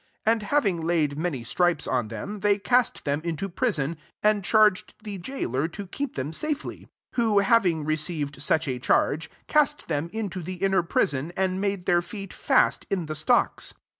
[0.23, 4.81] 25 And having laid many stripes on them, they cast them into prison, and charge
[4.87, 9.29] ed the gaoler to keep them safely: 24 who, having recek ed such a charge,
[9.45, 13.73] cast thena into the inner prison, and made their feet hal in the stock9.